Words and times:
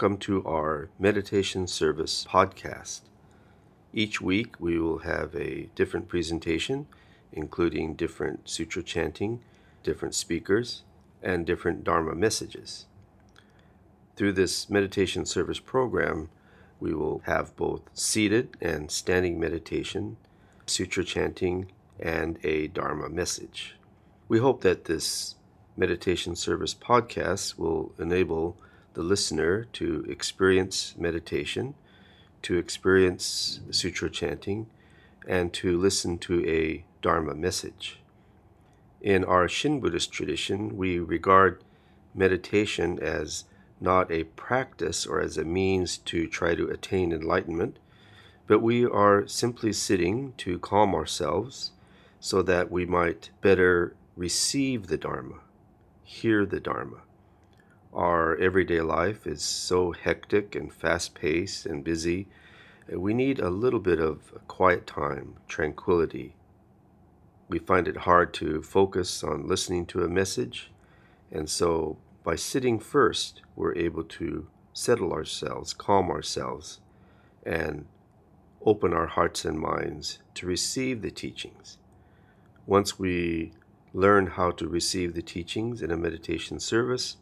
Welcome 0.00 0.18
to 0.20 0.42
our 0.46 0.88
meditation 0.98 1.66
service 1.66 2.26
podcast. 2.26 3.02
Each 3.92 4.18
week 4.18 4.58
we 4.58 4.78
will 4.78 5.00
have 5.00 5.34
a 5.36 5.68
different 5.74 6.08
presentation, 6.08 6.86
including 7.34 7.96
different 7.96 8.48
sutra 8.48 8.82
chanting, 8.82 9.42
different 9.82 10.14
speakers, 10.14 10.84
and 11.22 11.44
different 11.44 11.84
Dharma 11.84 12.14
messages. 12.14 12.86
Through 14.16 14.32
this 14.32 14.70
meditation 14.70 15.26
service 15.26 15.60
program, 15.60 16.30
we 16.80 16.94
will 16.94 17.20
have 17.26 17.54
both 17.54 17.82
seated 17.92 18.56
and 18.58 18.90
standing 18.90 19.38
meditation, 19.38 20.16
sutra 20.64 21.04
chanting, 21.04 21.72
and 21.98 22.38
a 22.42 22.68
Dharma 22.68 23.10
message. 23.10 23.76
We 24.28 24.38
hope 24.38 24.62
that 24.62 24.86
this 24.86 25.34
meditation 25.76 26.36
service 26.36 26.72
podcast 26.72 27.58
will 27.58 27.92
enable 27.98 28.56
the 28.94 29.02
listener 29.02 29.64
to 29.72 30.04
experience 30.08 30.94
meditation, 30.98 31.74
to 32.42 32.56
experience 32.56 33.60
sutra 33.70 34.10
chanting, 34.10 34.66
and 35.26 35.52
to 35.52 35.78
listen 35.78 36.18
to 36.18 36.46
a 36.46 36.84
Dharma 37.02 37.34
message. 37.34 38.00
In 39.00 39.24
our 39.24 39.48
Shin 39.48 39.80
Buddhist 39.80 40.12
tradition, 40.12 40.76
we 40.76 40.98
regard 40.98 41.62
meditation 42.14 42.98
as 43.00 43.44
not 43.80 44.10
a 44.10 44.24
practice 44.24 45.06
or 45.06 45.20
as 45.20 45.38
a 45.38 45.44
means 45.44 45.96
to 45.98 46.26
try 46.26 46.54
to 46.54 46.68
attain 46.68 47.12
enlightenment, 47.12 47.78
but 48.46 48.60
we 48.60 48.84
are 48.84 49.26
simply 49.26 49.72
sitting 49.72 50.34
to 50.36 50.58
calm 50.58 50.94
ourselves 50.94 51.70
so 52.18 52.42
that 52.42 52.70
we 52.70 52.84
might 52.84 53.30
better 53.40 53.94
receive 54.16 54.88
the 54.88 54.98
Dharma, 54.98 55.36
hear 56.04 56.44
the 56.44 56.60
Dharma 56.60 57.02
our 57.92 58.36
everyday 58.36 58.80
life 58.80 59.26
is 59.26 59.42
so 59.42 59.92
hectic 59.92 60.54
and 60.54 60.72
fast 60.72 61.14
paced 61.14 61.66
and 61.66 61.82
busy. 61.82 62.28
Uh, 62.92 63.00
we 63.00 63.12
need 63.12 63.38
a 63.38 63.50
little 63.50 63.80
bit 63.80 63.98
of 63.98 64.32
quiet 64.46 64.86
time, 64.86 65.36
tranquility. 65.48 66.34
We 67.48 67.58
find 67.58 67.88
it 67.88 67.98
hard 67.98 68.32
to 68.34 68.62
focus 68.62 69.24
on 69.24 69.48
listening 69.48 69.86
to 69.86 70.04
a 70.04 70.08
message, 70.08 70.70
and 71.32 71.48
so 71.48 71.98
by 72.22 72.36
sitting 72.36 72.78
first, 72.78 73.42
we're 73.56 73.74
able 73.74 74.04
to 74.04 74.46
settle 74.72 75.12
ourselves, 75.12 75.72
calm 75.72 76.10
ourselves, 76.10 76.80
and 77.44 77.86
open 78.64 78.92
our 78.92 79.06
hearts 79.06 79.44
and 79.44 79.58
minds 79.58 80.18
to 80.34 80.46
receive 80.46 81.02
the 81.02 81.10
teachings. 81.10 81.78
Once 82.66 82.98
we 82.98 83.52
learn 83.92 84.26
how 84.28 84.50
to 84.52 84.68
receive 84.68 85.14
the 85.14 85.22
teachings 85.22 85.82
in 85.82 85.90
a 85.90 85.96
meditation 85.96 86.60
service, 86.60 87.16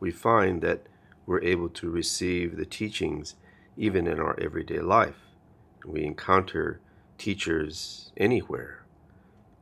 we 0.00 0.10
find 0.10 0.62
that 0.62 0.82
we're 1.26 1.42
able 1.42 1.68
to 1.68 1.90
receive 1.90 2.56
the 2.56 2.66
teachings 2.66 3.34
even 3.76 4.06
in 4.06 4.18
our 4.18 4.38
everyday 4.40 4.80
life. 4.80 5.16
We 5.84 6.04
encounter 6.04 6.80
teachers 7.18 8.12
anywhere. 8.16 8.84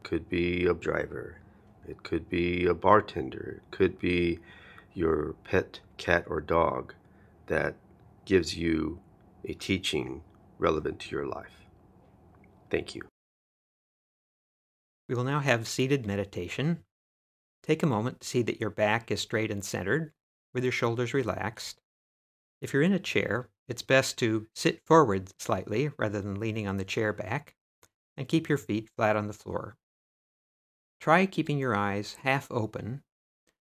Could 0.02 0.28
be 0.28 0.66
a 0.66 0.74
driver, 0.74 1.38
it 1.88 2.02
could 2.02 2.28
be 2.28 2.66
a 2.66 2.74
bartender, 2.74 3.60
it 3.62 3.76
could 3.76 3.98
be 3.98 4.38
your 4.94 5.34
pet 5.44 5.80
cat 5.96 6.24
or 6.28 6.40
dog 6.40 6.94
that 7.46 7.74
gives 8.24 8.56
you 8.56 9.00
a 9.44 9.52
teaching 9.54 10.22
relevant 10.58 11.00
to 11.00 11.10
your 11.10 11.26
life. 11.26 11.66
Thank 12.70 12.94
you. 12.94 13.02
We 15.08 15.14
will 15.14 15.24
now 15.24 15.40
have 15.40 15.68
seated 15.68 16.06
meditation. 16.06 16.84
Take 17.62 17.82
a 17.82 17.86
moment 17.86 18.20
to 18.20 18.28
see 18.28 18.42
that 18.42 18.60
your 18.60 18.70
back 18.70 19.10
is 19.10 19.20
straight 19.20 19.50
and 19.50 19.64
centered 19.64 20.12
with 20.56 20.64
your 20.64 20.72
shoulders 20.72 21.12
relaxed. 21.12 21.82
If 22.62 22.72
you're 22.72 22.82
in 22.82 22.94
a 22.94 22.98
chair, 22.98 23.50
it's 23.68 23.82
best 23.82 24.16
to 24.20 24.46
sit 24.54 24.82
forward 24.86 25.30
slightly 25.38 25.90
rather 25.98 26.22
than 26.22 26.40
leaning 26.40 26.66
on 26.66 26.78
the 26.78 26.84
chair 26.84 27.12
back, 27.12 27.56
and 28.16 28.26
keep 28.26 28.48
your 28.48 28.56
feet 28.56 28.88
flat 28.96 29.16
on 29.16 29.26
the 29.26 29.34
floor. 29.34 29.76
Try 30.98 31.26
keeping 31.26 31.58
your 31.58 31.76
eyes 31.76 32.14
half 32.22 32.50
open, 32.50 33.02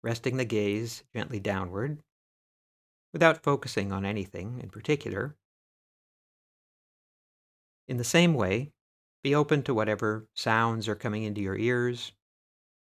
resting 0.02 0.38
the 0.38 0.46
gaze 0.46 1.04
gently 1.14 1.38
downward, 1.38 2.02
without 3.12 3.44
focusing 3.44 3.92
on 3.92 4.06
anything 4.06 4.62
in 4.64 4.70
particular. 4.70 5.36
In 7.90 7.98
the 7.98 8.06
same 8.06 8.34
way, 8.34 8.72
be 9.22 9.36
open 9.36 9.64
to 9.64 9.74
whatever 9.74 10.30
sounds 10.34 10.88
are 10.88 10.96
coming 10.96 11.24
into 11.24 11.42
your 11.42 11.58
ears, 11.58 12.14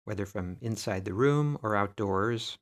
whether 0.05 0.25
from 0.25 0.57
inside 0.63 1.05
the 1.05 1.13
room 1.13 1.59
or 1.63 1.77
outdoors, 1.77 2.57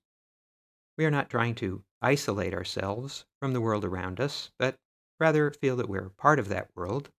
we 1.03 1.07
are 1.07 1.11
not 1.11 1.29
trying 1.29 1.57
to 1.57 1.83
isolate 2.01 2.55
ourselves 2.55 3.25
from 3.41 3.53
the 3.53 3.61
world 3.61 3.85
around 3.85 4.21
us, 4.21 4.53
but 4.57 4.77
rather 5.19 5.51
feel 5.51 5.75
that 5.75 5.89
we're 5.89 6.11
part 6.11 6.39
of 6.39 6.49
that 6.49 6.69
world. 6.77 7.11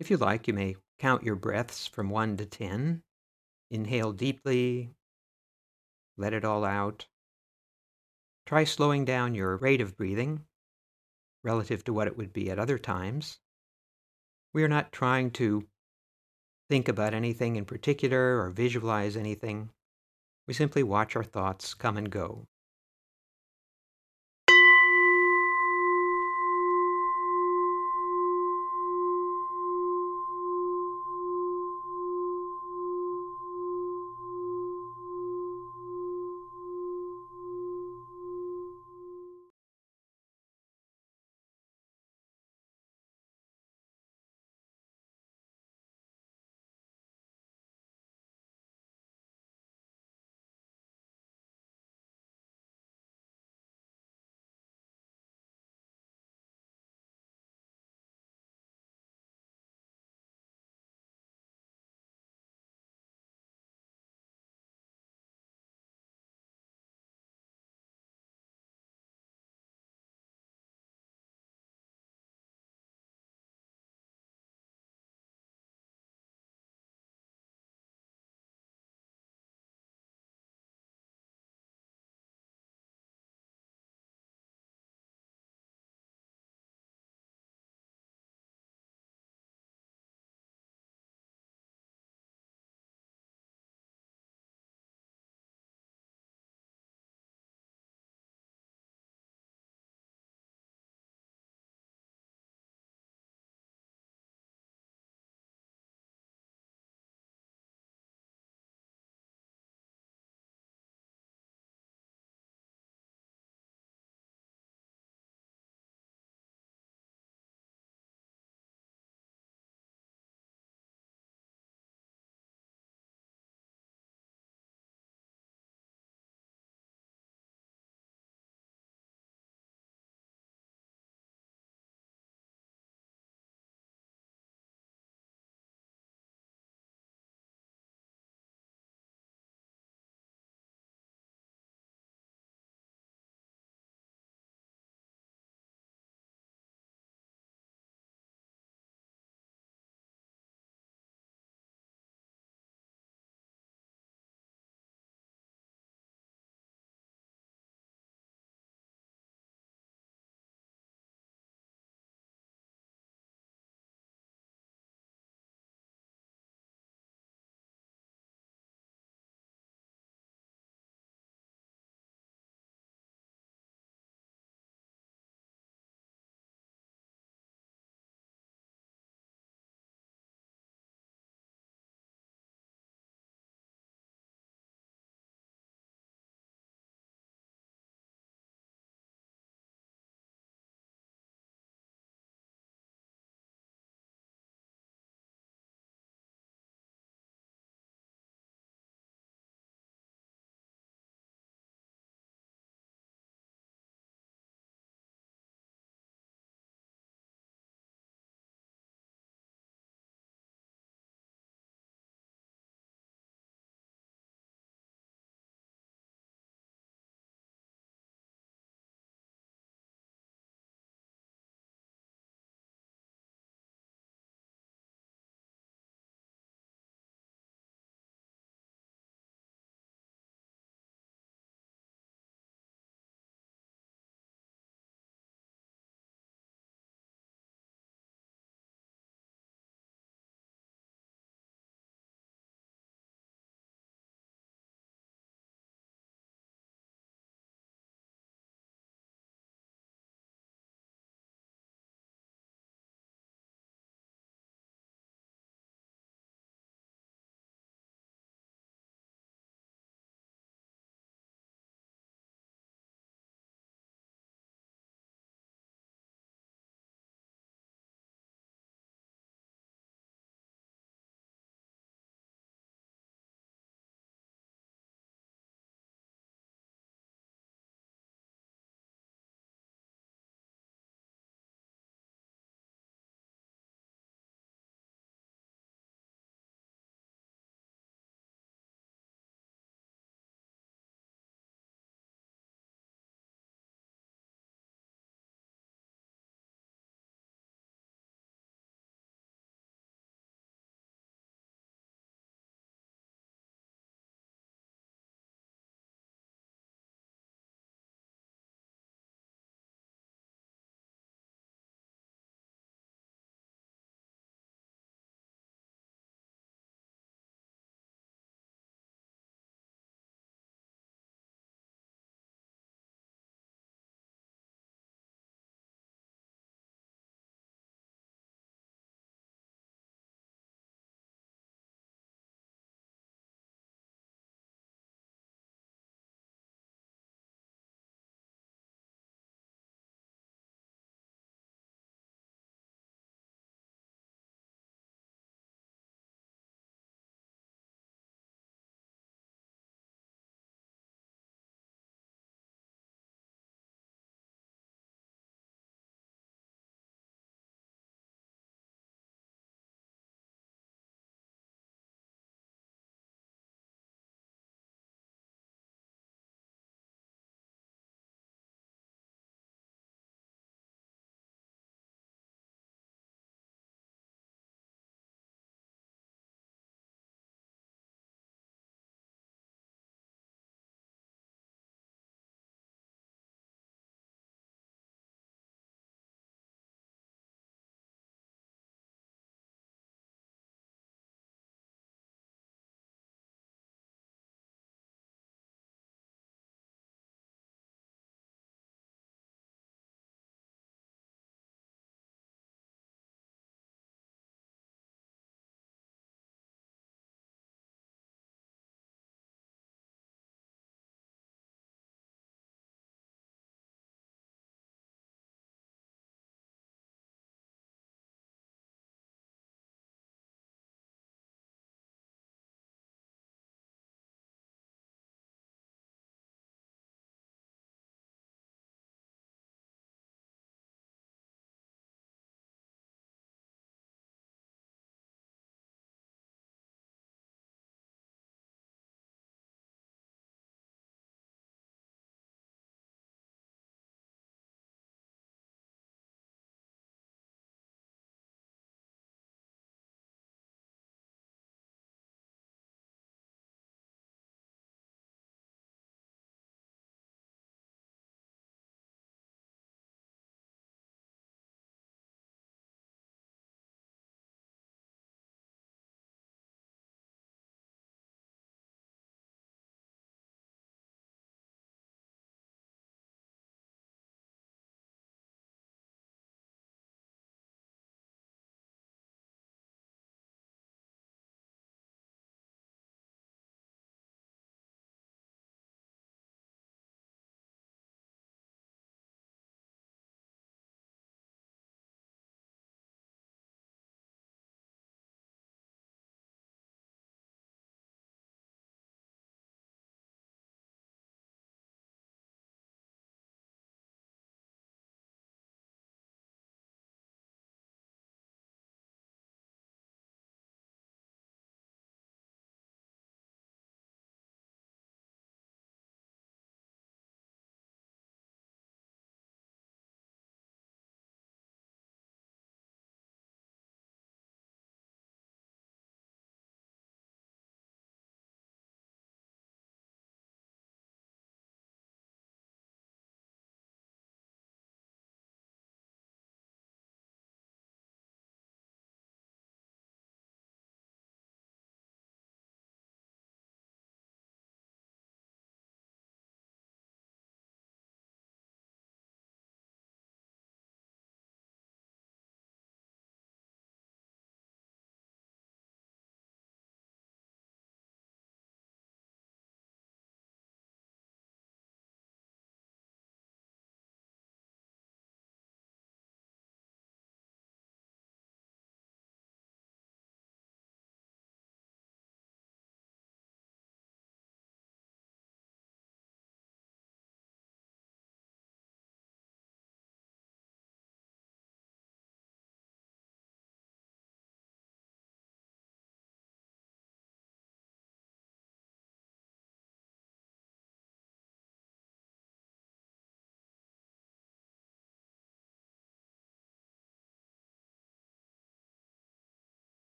If 0.00 0.10
you 0.10 0.16
like, 0.16 0.48
you 0.48 0.54
may 0.54 0.76
count 0.98 1.24
your 1.24 1.34
breaths 1.34 1.86
from 1.86 2.08
1 2.08 2.38
to 2.38 2.46
10. 2.46 3.02
Inhale 3.70 4.12
deeply, 4.14 4.94
let 6.16 6.32
it 6.32 6.42
all 6.42 6.64
out. 6.64 7.06
Try 8.46 8.64
slowing 8.64 9.04
down 9.04 9.34
your 9.34 9.58
rate 9.58 9.82
of 9.82 9.98
breathing 9.98 10.46
relative 11.44 11.84
to 11.84 11.92
what 11.92 12.06
it 12.06 12.16
would 12.16 12.32
be 12.32 12.50
at 12.50 12.58
other 12.58 12.78
times. 12.78 13.40
We 14.54 14.64
are 14.64 14.68
not 14.68 14.90
trying 14.90 15.32
to 15.32 15.66
think 16.70 16.88
about 16.88 17.12
anything 17.12 17.56
in 17.56 17.66
particular 17.66 18.42
or 18.42 18.48
visualize 18.48 19.18
anything. 19.18 19.68
We 20.48 20.54
simply 20.54 20.82
watch 20.82 21.14
our 21.14 21.22
thoughts 21.22 21.74
come 21.74 21.96
and 21.96 22.10
go. 22.10 22.48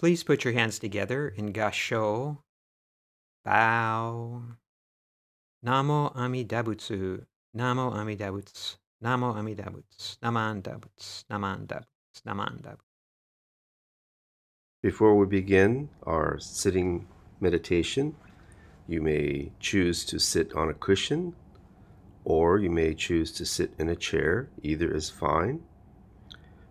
Please 0.00 0.24
put 0.24 0.44
your 0.44 0.54
hands 0.54 0.78
together 0.78 1.28
in 1.28 1.52
Gasho. 1.52 2.38
Bow. 3.44 4.42
Namo 5.62 6.16
Amidabutsu. 6.16 7.26
Namo 7.54 7.92
Amidabutsu. 7.92 8.76
Namo 9.04 9.36
Amida 9.36 9.64
Butsu. 9.64 10.16
Naman 10.22 10.62
Dabutsu. 10.62 11.24
Naman 11.30 11.66
Dabutsu. 11.66 12.22
Naman 12.26 12.62
Dabutsu. 12.62 12.78
Before 14.80 15.18
we 15.18 15.26
begin 15.26 15.90
our 16.04 16.38
sitting 16.40 17.06
meditation, 17.40 18.16
you 18.88 19.02
may 19.02 19.52
choose 19.60 20.06
to 20.06 20.18
sit 20.18 20.54
on 20.54 20.70
a 20.70 20.74
cushion 20.74 21.34
or 22.24 22.58
you 22.58 22.70
may 22.70 22.94
choose 22.94 23.32
to 23.32 23.44
sit 23.44 23.74
in 23.78 23.90
a 23.90 23.96
chair. 23.96 24.48
Either 24.62 24.90
is 24.94 25.10
fine. 25.10 25.60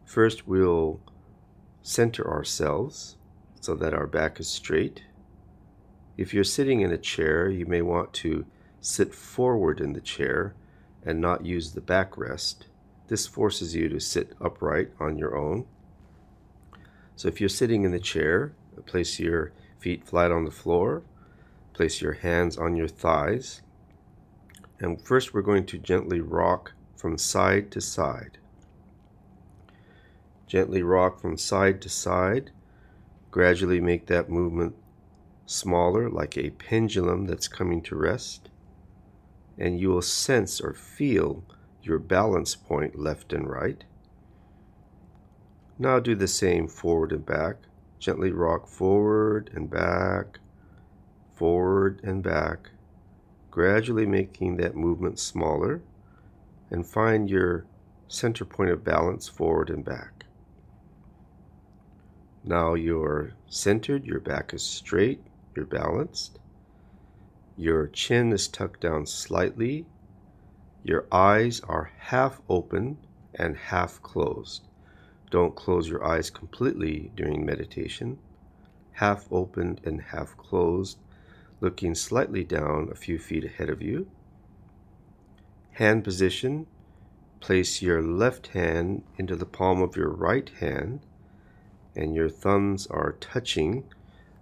First, 0.04 0.48
we'll 0.48 1.00
center 1.84 2.28
ourselves 2.28 3.18
so 3.60 3.76
that 3.76 3.94
our 3.94 4.08
back 4.08 4.40
is 4.40 4.48
straight. 4.48 5.04
If 6.18 6.34
you're 6.34 6.44
sitting 6.44 6.82
in 6.82 6.92
a 6.92 6.98
chair, 6.98 7.50
you 7.50 7.66
may 7.66 7.82
want 7.82 8.14
to 8.16 8.46
sit 8.82 9.14
forward 9.14 9.80
in 9.80 9.94
the 9.94 10.02
chair 10.02 10.56
and 11.04 11.20
not 11.20 11.46
use 11.46 11.72
the 11.72 11.82
backrest. 11.82 12.68
This 13.08 13.26
forces 13.28 13.76
you 13.76 13.90
to 13.90 14.00
sit 14.00 14.34
upright 14.42 14.92
on 15.00 15.18
your 15.18 15.38
own. 15.38 15.66
So 17.16 17.28
if 17.28 17.40
you're 17.40 17.50
sitting 17.50 17.84
in 17.84 17.92
the 17.92 18.00
chair, 18.00 18.54
place 18.86 19.20
your 19.20 19.52
feet 19.78 20.06
flat 20.06 20.32
on 20.32 20.46
the 20.46 20.52
floor, 20.52 21.04
place 21.74 22.02
your 22.02 22.14
hands 22.14 22.58
on 22.58 22.76
your 22.76 22.88
thighs, 22.88 23.62
and 24.80 25.02
first 25.02 25.34
we're 25.34 25.42
going 25.42 25.66
to 25.68 25.78
gently 25.78 26.22
rock 26.22 26.74
from 26.96 27.18
side 27.18 27.72
to 27.72 27.82
side. 27.82 28.38
Gently 30.48 30.82
rock 30.82 31.20
from 31.20 31.38
side 31.38 31.82
to 31.82 31.90
side. 31.90 32.52
Gradually 33.32 33.80
make 33.80 34.08
that 34.08 34.30
movement 34.30 34.76
smaller, 35.46 36.10
like 36.10 36.38
a 36.38 36.52
pendulum 36.52 37.26
that's 37.26 37.48
coming 37.48 37.82
to 37.84 37.96
rest. 37.96 38.50
And 39.58 39.80
you 39.80 39.90
will 39.90 40.02
sense 40.02 40.62
or 40.62 40.74
feel 40.74 41.44
your 41.82 42.00
balance 42.00 42.56
point 42.56 42.98
left 42.98 43.34
and 43.34 43.50
right. 43.50 43.84
Now 45.78 46.00
do 46.00 46.16
the 46.16 46.28
same 46.28 46.68
forward 46.68 47.12
and 47.12 47.26
back. 47.26 47.56
Gently 48.00 48.32
rock 48.32 48.68
forward 48.68 49.50
and 49.54 49.70
back, 49.70 50.40
forward 51.36 52.00
and 52.04 52.24
back, 52.24 52.70
gradually 53.52 54.06
making 54.06 54.58
that 54.58 54.76
movement 54.76 55.20
smaller 55.20 55.82
and 56.70 56.86
find 56.86 57.30
your 57.30 57.66
center 58.08 58.46
point 58.46 58.70
of 58.70 58.84
balance 58.84 59.28
forward 59.28 59.70
and 59.70 59.84
back. 59.84 60.26
Now 62.50 62.74
you're 62.74 63.34
centered, 63.48 64.08
your 64.08 64.20
back 64.20 64.56
is 64.56 64.64
straight, 64.64 65.22
you're 65.56 65.68
balanced. 65.68 66.40
Your 67.56 67.86
chin 67.86 68.34
is 68.34 68.48
tucked 68.48 68.82
down 68.82 69.06
slightly. 69.06 69.86
Your 70.84 71.06
eyes 71.12 71.60
are 71.60 71.92
half 72.00 72.42
open 72.50 72.98
and 73.36 73.56
half 73.56 74.02
closed. 74.02 74.64
Don't 75.30 75.56
close 75.56 75.90
your 75.90 76.04
eyes 76.04 76.32
completely 76.32 77.12
during 77.16 77.46
meditation. 77.46 78.18
Half 78.94 79.32
opened 79.32 79.82
and 79.84 80.02
half 80.02 80.36
closed, 80.36 80.98
looking 81.62 81.94
slightly 81.94 82.44
down 82.44 82.90
a 82.92 82.96
few 82.96 83.20
feet 83.20 83.46
ahead 83.46 83.70
of 83.70 83.80
you. 83.80 84.10
Hand 85.74 86.04
position 86.04 86.66
place 87.42 87.84
your 87.84 88.02
left 88.02 88.48
hand 88.48 89.04
into 89.20 89.36
the 89.36 89.46
palm 89.46 89.84
of 89.84 89.96
your 89.96 90.10
right 90.10 90.50
hand, 90.60 91.06
and 92.00 92.16
your 92.16 92.30
thumbs 92.30 92.88
are 92.88 93.18
touching, 93.20 93.84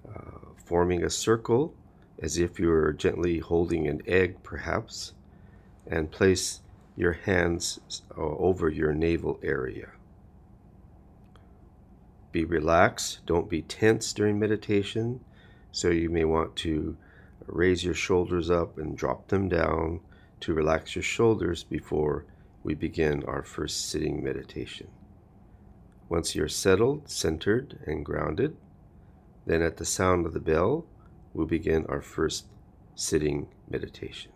uh, 0.08 0.52
forming 0.64 1.04
a 1.04 1.10
circle 1.10 1.74
as 2.20 2.38
if 2.38 2.60
you 2.60 2.68
were 2.68 2.94
gently 2.94 3.40
holding 3.40 3.88
an 3.88 4.00
egg, 4.06 4.44
perhaps, 4.44 5.14
and 5.88 6.12
place 6.12 6.62
your 6.96 7.14
hands 7.14 7.80
uh, 8.16 8.22
over 8.22 8.70
your 8.70 8.94
navel 8.94 9.40
area. 9.42 9.90
Be 12.32 12.46
relaxed, 12.46 13.26
don't 13.26 13.50
be 13.50 13.64
tense 13.64 14.14
during 14.14 14.38
meditation. 14.38 15.20
So 15.72 15.90
you 15.90 16.10
may 16.12 16.26
want 16.26 16.56
to 16.58 16.96
raise 17.48 17.84
your 17.84 17.96
shoulders 17.96 18.52
up 18.52 18.78
and 18.78 18.96
drop 18.96 19.30
them 19.30 19.50
down 19.50 20.02
to 20.42 20.54
relax 20.54 20.96
your 20.96 21.04
shoulders 21.04 21.64
before 21.64 22.26
we 22.64 22.76
begin 22.76 23.24
our 23.24 23.42
first 23.42 23.90
sitting 23.90 24.24
meditation. 24.24 24.88
Once 26.10 26.36
you're 26.36 26.48
settled, 26.48 27.10
centered, 27.10 27.80
and 27.86 28.06
grounded, 28.06 28.56
then 29.46 29.62
at 29.62 29.78
the 29.78 29.86
sound 29.86 30.26
of 30.26 30.34
the 30.34 30.40
bell, 30.40 30.86
we'll 31.34 31.48
begin 31.48 31.86
our 31.88 32.02
first 32.02 32.46
sitting 32.96 33.48
meditation. 33.70 34.32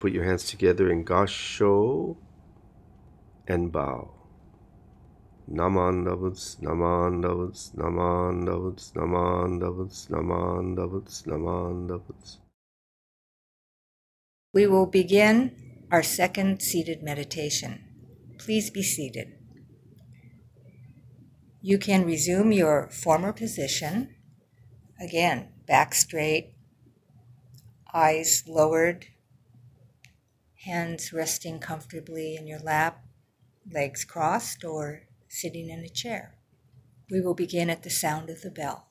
Put 0.00 0.12
your 0.12 0.24
hands 0.24 0.44
together 0.48 0.90
in 0.90 1.04
Gasho 1.04 2.16
and 3.46 3.70
bow. 3.70 4.10
Naman 5.46 6.08
Navuts, 6.08 6.56
Naman 6.62 7.20
Navuts, 7.20 7.76
Naman 7.76 8.48
Navuts, 8.48 8.92
Naman 8.96 9.60
Navuts, 9.60 10.08
Naman 10.08 10.72
Navuts, 10.72 11.26
Naman 11.26 11.90
Navuts. 11.90 12.38
We 14.54 14.66
will 14.66 14.86
begin 14.86 15.84
our 15.92 16.02
second 16.02 16.62
seated 16.62 17.02
meditation. 17.02 17.84
Please 18.38 18.70
be 18.70 18.82
seated. 18.82 19.36
You 21.60 21.76
can 21.76 22.06
resume 22.06 22.52
your 22.52 22.88
former 22.88 23.34
position. 23.34 24.16
Again, 24.98 25.52
back 25.66 25.94
straight, 25.94 26.54
eyes 27.92 28.44
lowered, 28.46 29.06
hands 30.64 31.12
resting 31.12 31.58
comfortably 31.58 32.36
in 32.36 32.46
your 32.46 32.60
lap, 32.60 33.04
legs 33.70 34.04
crossed 34.04 34.64
or 34.64 35.02
sitting 35.28 35.70
in 35.70 35.80
a 35.84 35.88
chair. 35.88 36.34
We 37.10 37.20
will 37.20 37.34
begin 37.34 37.70
at 37.70 37.82
the 37.82 37.90
sound 37.90 38.30
of 38.30 38.42
the 38.42 38.50
bell. 38.50 38.89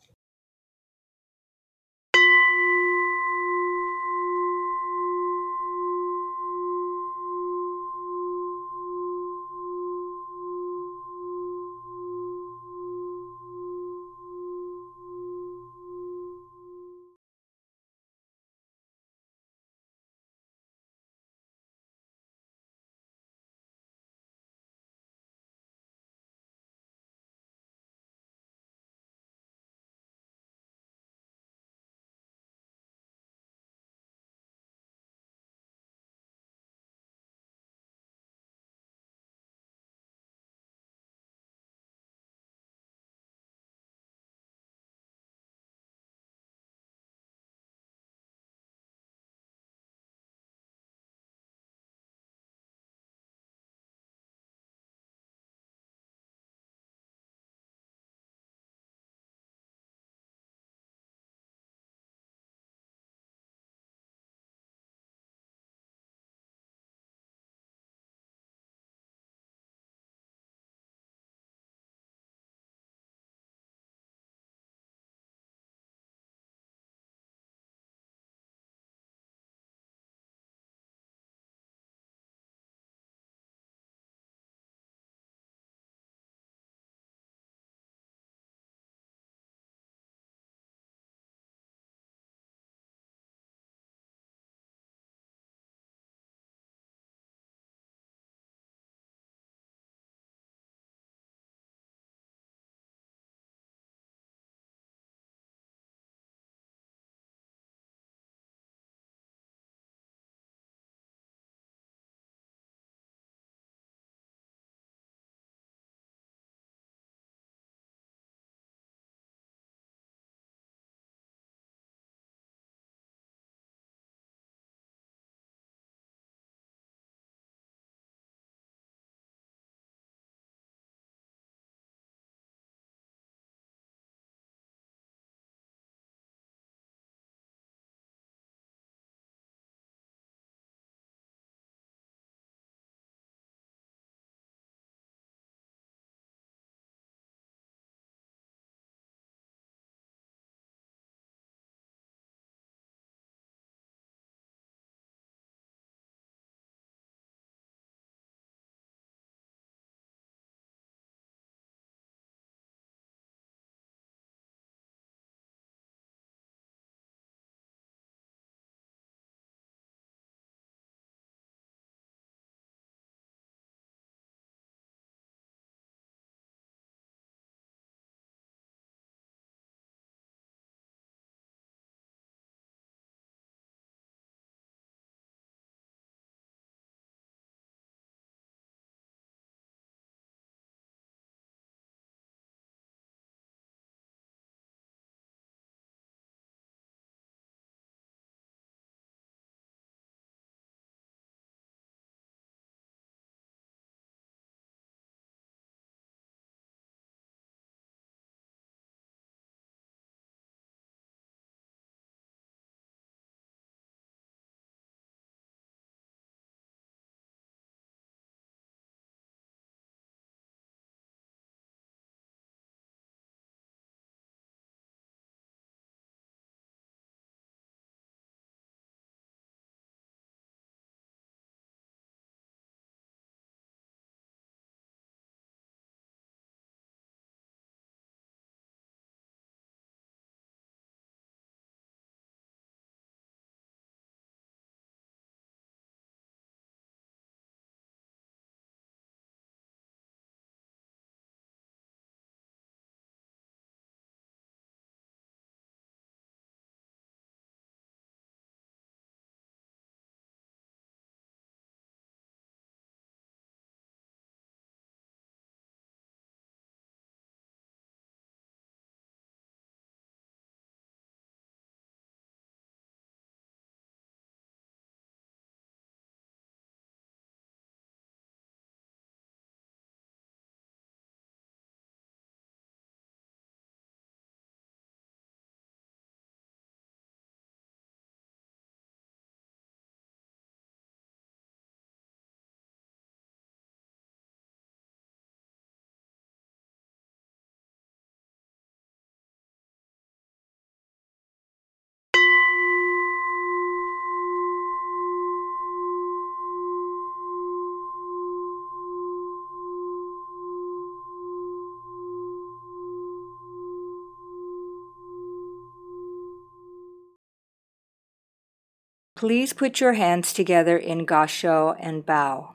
Please 319.19 319.51
put 319.51 319.81
your 319.81 319.95
hands 319.95 320.31
together 320.31 320.77
in 320.77 321.05
gasho 321.05 321.75
and 321.77 322.05
bow. 322.05 322.53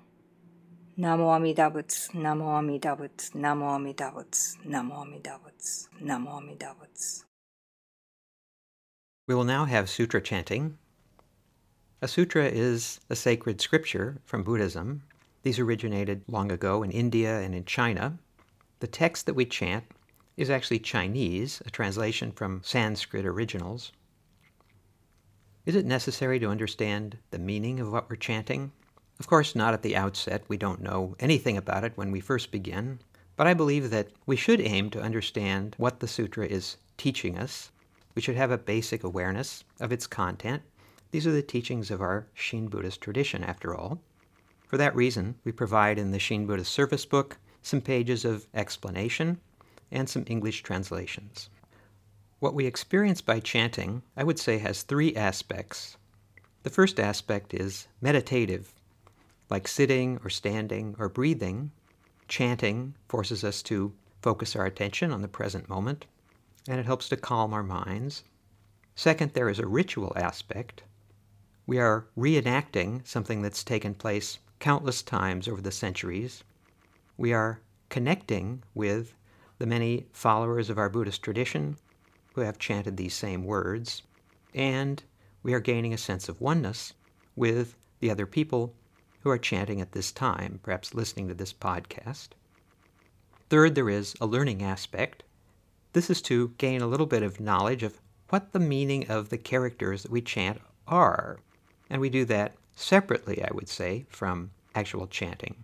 Namo 0.98 1.36
Amida 1.36 1.70
Butsu, 1.70 2.12
Namo 2.12 2.56
Amida 2.56 2.96
Butsu, 2.98 3.32
Namo 3.34 3.74
Amida 3.74 4.10
Butsu, 4.16 4.56
Namo 4.66 5.02
Amida 5.02 5.38
Butsu, 5.44 5.88
Namo 6.02 6.38
Amida 6.38 6.74
Butsu. 6.80 7.24
We 9.28 9.34
will 9.34 9.44
now 9.44 9.66
have 9.66 9.90
sutra 9.90 10.22
chanting. 10.22 10.78
A 12.00 12.08
sutra 12.08 12.46
is 12.46 12.98
a 13.10 13.14
sacred 13.14 13.60
scripture 13.60 14.22
from 14.24 14.42
Buddhism. 14.42 15.02
These 15.42 15.58
originated 15.58 16.22
long 16.28 16.50
ago 16.50 16.82
in 16.82 16.90
India 16.90 17.40
and 17.40 17.54
in 17.54 17.66
China. 17.66 18.16
The 18.80 18.86
text 18.86 19.26
that 19.26 19.34
we 19.34 19.44
chant 19.44 19.84
is 20.38 20.48
actually 20.48 20.78
Chinese, 20.78 21.60
a 21.66 21.70
translation 21.70 22.32
from 22.32 22.62
Sanskrit 22.64 23.26
originals. 23.26 23.92
Is 25.66 25.76
it 25.76 25.86
necessary 25.86 26.38
to 26.40 26.50
understand 26.50 27.16
the 27.30 27.38
meaning 27.38 27.80
of 27.80 27.90
what 27.90 28.10
we're 28.10 28.16
chanting? 28.16 28.72
Of 29.18 29.26
course, 29.26 29.54
not 29.54 29.72
at 29.72 29.80
the 29.80 29.96
outset. 29.96 30.44
We 30.46 30.58
don't 30.58 30.82
know 30.82 31.16
anything 31.18 31.56
about 31.56 31.84
it 31.84 31.92
when 31.96 32.10
we 32.10 32.20
first 32.20 32.50
begin. 32.50 32.98
But 33.34 33.46
I 33.46 33.54
believe 33.54 33.88
that 33.88 34.08
we 34.26 34.36
should 34.36 34.60
aim 34.60 34.90
to 34.90 35.00
understand 35.00 35.74
what 35.78 36.00
the 36.00 36.06
sutra 36.06 36.46
is 36.46 36.76
teaching 36.98 37.38
us. 37.38 37.70
We 38.14 38.20
should 38.20 38.36
have 38.36 38.50
a 38.50 38.58
basic 38.58 39.04
awareness 39.04 39.64
of 39.80 39.90
its 39.90 40.06
content. 40.06 40.62
These 41.12 41.26
are 41.26 41.32
the 41.32 41.42
teachings 41.42 41.90
of 41.90 42.02
our 42.02 42.26
Shin 42.34 42.68
Buddhist 42.68 43.00
tradition, 43.00 43.42
after 43.42 43.74
all. 43.74 44.02
For 44.66 44.76
that 44.76 44.94
reason, 44.94 45.36
we 45.44 45.52
provide 45.52 45.98
in 45.98 46.10
the 46.10 46.18
Shin 46.18 46.46
Buddhist 46.46 46.72
Service 46.72 47.06
Book 47.06 47.38
some 47.62 47.80
pages 47.80 48.26
of 48.26 48.46
explanation 48.52 49.40
and 49.90 50.10
some 50.10 50.24
English 50.26 50.62
translations. 50.62 51.48
What 52.44 52.52
we 52.52 52.66
experience 52.66 53.22
by 53.22 53.40
chanting, 53.40 54.02
I 54.18 54.22
would 54.22 54.38
say, 54.38 54.58
has 54.58 54.82
three 54.82 55.16
aspects. 55.16 55.96
The 56.62 56.68
first 56.68 57.00
aspect 57.00 57.54
is 57.54 57.88
meditative, 58.02 58.74
like 59.48 59.66
sitting 59.66 60.20
or 60.22 60.28
standing 60.28 60.94
or 60.98 61.08
breathing. 61.08 61.70
Chanting 62.28 62.96
forces 63.08 63.44
us 63.44 63.62
to 63.62 63.94
focus 64.20 64.54
our 64.54 64.66
attention 64.66 65.10
on 65.10 65.22
the 65.22 65.26
present 65.26 65.70
moment, 65.70 66.04
and 66.68 66.78
it 66.78 66.84
helps 66.84 67.08
to 67.08 67.16
calm 67.16 67.54
our 67.54 67.62
minds. 67.62 68.24
Second, 68.94 69.32
there 69.32 69.48
is 69.48 69.58
a 69.58 69.66
ritual 69.66 70.12
aspect. 70.14 70.82
We 71.66 71.78
are 71.78 72.08
reenacting 72.14 73.06
something 73.06 73.40
that's 73.40 73.64
taken 73.64 73.94
place 73.94 74.38
countless 74.60 75.00
times 75.00 75.48
over 75.48 75.62
the 75.62 75.72
centuries. 75.72 76.44
We 77.16 77.32
are 77.32 77.62
connecting 77.88 78.62
with 78.74 79.14
the 79.56 79.66
many 79.66 80.08
followers 80.12 80.68
of 80.68 80.76
our 80.76 80.90
Buddhist 80.90 81.22
tradition 81.22 81.78
who 82.34 82.42
have 82.42 82.58
chanted 82.58 82.96
these 82.96 83.14
same 83.14 83.44
words, 83.44 84.02
and 84.54 85.02
we 85.42 85.54
are 85.54 85.60
gaining 85.60 85.94
a 85.94 85.98
sense 85.98 86.28
of 86.28 86.40
oneness 86.40 86.92
with 87.36 87.76
the 88.00 88.10
other 88.10 88.26
people 88.26 88.74
who 89.20 89.30
are 89.30 89.38
chanting 89.38 89.80
at 89.80 89.92
this 89.92 90.12
time, 90.12 90.60
perhaps 90.62 90.94
listening 90.94 91.28
to 91.28 91.34
this 91.34 91.52
podcast. 91.52 92.28
Third, 93.48 93.74
there 93.74 93.88
is 93.88 94.14
a 94.20 94.26
learning 94.26 94.62
aspect. 94.62 95.22
This 95.92 96.10
is 96.10 96.20
to 96.22 96.52
gain 96.58 96.82
a 96.82 96.86
little 96.86 97.06
bit 97.06 97.22
of 97.22 97.40
knowledge 97.40 97.82
of 97.82 98.00
what 98.28 98.52
the 98.52 98.58
meaning 98.58 99.08
of 99.08 99.28
the 99.28 99.38
characters 99.38 100.02
that 100.02 100.10
we 100.10 100.20
chant 100.20 100.60
are. 100.88 101.38
And 101.88 102.00
we 102.00 102.10
do 102.10 102.24
that 102.26 102.54
separately, 102.74 103.42
I 103.42 103.50
would 103.52 103.68
say, 103.68 104.06
from 104.08 104.50
actual 104.74 105.06
chanting. 105.06 105.56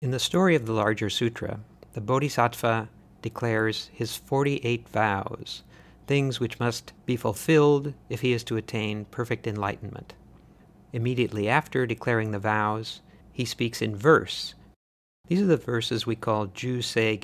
In 0.00 0.10
the 0.10 0.18
story 0.18 0.56
of 0.56 0.66
the 0.66 0.72
larger 0.72 1.10
sutra, 1.10 1.60
the 1.92 2.00
Bodhisattva 2.00 2.88
declares 3.22 3.90
his 3.92 4.16
48 4.16 4.88
vows, 4.88 5.62
things 6.06 6.40
which 6.40 6.60
must 6.60 6.92
be 7.06 7.16
fulfilled 7.16 7.94
if 8.08 8.20
he 8.20 8.32
is 8.32 8.44
to 8.44 8.56
attain 8.56 9.06
perfect 9.06 9.46
enlightenment. 9.46 10.14
Immediately 10.92 11.48
after 11.48 11.86
declaring 11.86 12.32
the 12.32 12.38
vows, 12.38 13.00
he 13.32 13.44
speaks 13.44 13.80
in 13.80 13.96
verse. 13.96 14.54
These 15.28 15.40
are 15.40 15.46
the 15.46 15.56
verses 15.56 16.04
we 16.04 16.16
call 16.16 16.46
Ju 16.46 16.82
Se 16.82 17.18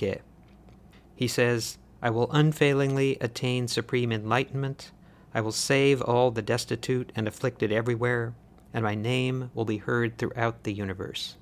He 1.15 1.29
says, 1.29 1.77
I 2.01 2.11
will 2.11 2.31
unfailingly 2.33 3.19
attain 3.21 3.69
supreme 3.69 4.13
enlightenment. 4.13 4.93
I 5.35 5.41
will 5.41 5.53
save 5.53 6.01
all 6.01 6.31
the 6.31 6.43
destitute 6.43 7.13
and 7.15 7.29
afflicted 7.29 7.73
everywhere, 7.73 8.35
and 8.73 8.85
my 8.85 8.95
name 8.95 9.51
will 9.53 9.65
be 9.65 9.79
heard 9.79 10.17
throughout 10.17 10.63
the 10.63 10.73
universe. 10.73 11.37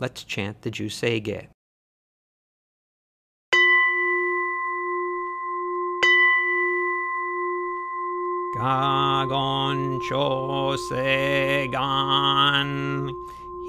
Let's 0.00 0.24
chant 0.24 0.62
the 0.62 0.70
Ju 0.70 0.90
Gagon 8.54 9.98
Gan 11.70 13.10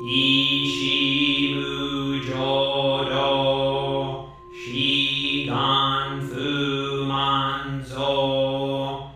Hishimu 0.03 2.19
Jodo 2.21 4.27
Shigan 4.51 6.27
Fu 6.27 7.07
Manzo 7.07 9.07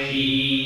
Kai 0.00 0.59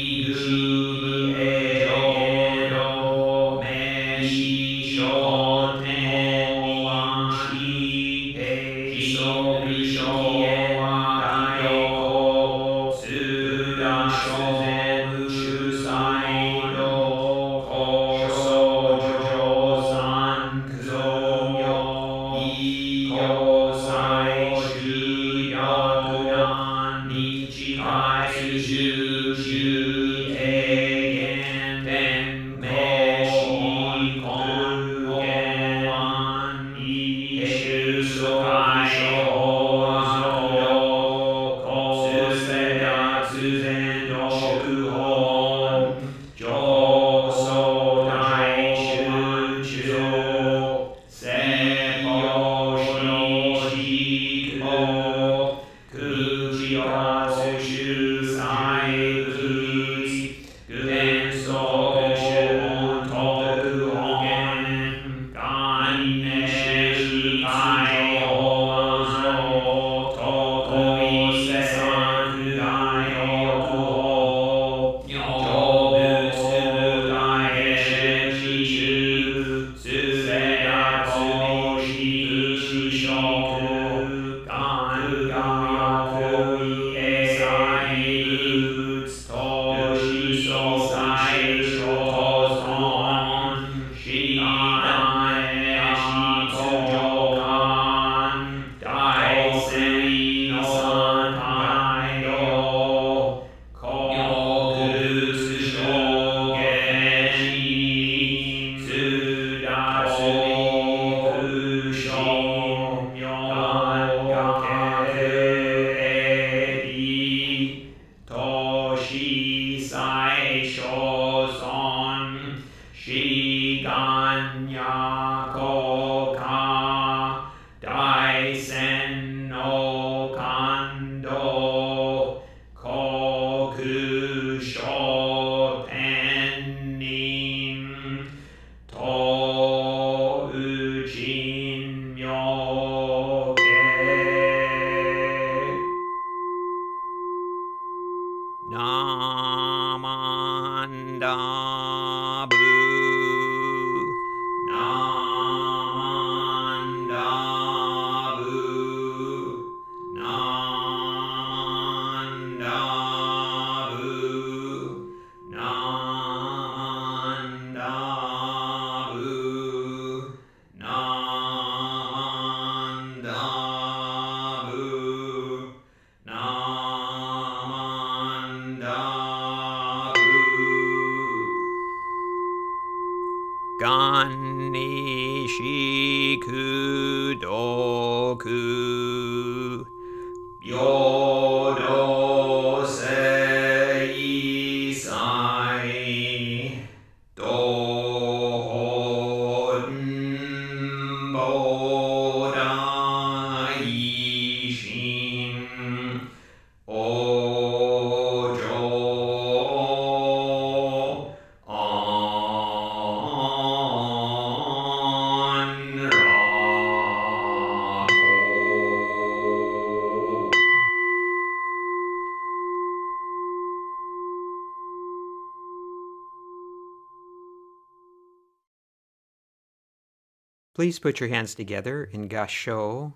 Please 230.84 230.98
put 230.98 231.18
your 231.18 231.30
hands 231.30 231.54
together 231.54 232.04
in 232.04 232.28
Gasho. 232.28 233.14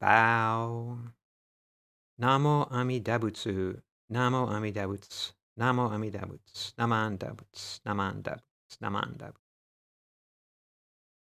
Bow. 0.00 0.96
Namo 2.18 2.72
Amidabutsu. 2.72 3.82
Namo 4.10 4.48
Amidabutsu. 4.48 5.32
Namo 5.60 5.90
Amidabutsu. 5.90 6.72
Naman 6.78 7.18
Dabutsu. 7.18 7.80
Naman 7.86 8.22
Dabutsu. 8.22 8.78
Naman 8.82 9.18
Dabutsu. 9.18 9.44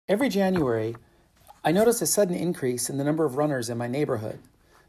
Every 0.07 0.29
January, 0.29 0.95
I 1.63 1.71
notice 1.71 2.03
a 2.03 2.05
sudden 2.05 2.35
increase 2.35 2.87
in 2.87 2.99
the 2.99 3.03
number 3.03 3.25
of 3.25 3.35
runners 3.35 3.71
in 3.71 3.77
my 3.79 3.87
neighborhood. 3.87 4.37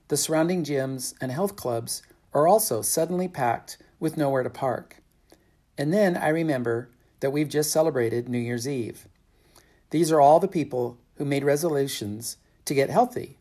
The 0.08 0.18
surrounding 0.18 0.62
gyms 0.62 1.14
and 1.22 1.32
health 1.32 1.56
clubs 1.56 2.02
are 2.34 2.46
also 2.46 2.82
suddenly 2.82 3.28
packed 3.28 3.78
with 3.98 4.18
nowhere 4.18 4.42
to 4.42 4.50
park. 4.50 4.96
And 5.78 5.90
then 5.90 6.18
I 6.18 6.28
remember 6.28 6.90
that 7.20 7.30
we've 7.30 7.48
just 7.48 7.72
celebrated 7.72 8.28
New 8.28 8.36
Year's 8.36 8.68
Eve. 8.68 9.08
These 9.94 10.10
are 10.10 10.20
all 10.20 10.40
the 10.40 10.48
people 10.48 10.98
who 11.18 11.24
made 11.24 11.44
resolutions 11.44 12.36
to 12.64 12.74
get 12.74 12.90
healthy. 12.90 13.38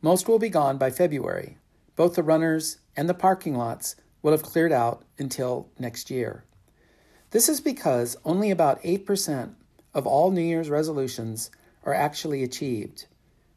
Most 0.00 0.28
will 0.28 0.38
be 0.38 0.48
gone 0.48 0.78
by 0.78 0.90
February. 0.90 1.58
Both 1.96 2.14
the 2.14 2.22
runners 2.22 2.78
and 2.96 3.08
the 3.08 3.14
parking 3.14 3.56
lots 3.56 3.96
will 4.22 4.30
have 4.30 4.44
cleared 4.44 4.70
out 4.70 5.04
until 5.18 5.70
next 5.76 6.08
year. 6.08 6.44
This 7.32 7.48
is 7.48 7.60
because 7.60 8.16
only 8.24 8.52
about 8.52 8.80
8% 8.84 9.54
of 9.92 10.06
all 10.06 10.30
New 10.30 10.40
Year's 10.40 10.70
resolutions 10.70 11.50
are 11.82 11.94
actually 11.94 12.44
achieved. 12.44 13.06